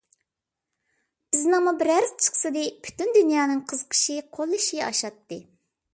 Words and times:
بىزنىڭمۇ 1.35 1.73
بىرەرسى 1.83 2.17
چىقسىدى، 2.27 2.65
پۈتۈن 2.87 3.15
دۇنيانىڭ 3.19 3.61
قىزىقىشى، 3.73 4.19
قوللىشى 4.39 4.85
ئاشاتتى. 4.89 5.41